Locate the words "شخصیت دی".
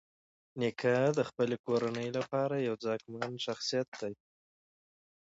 3.45-4.13